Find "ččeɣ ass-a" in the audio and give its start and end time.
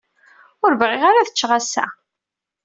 1.33-1.85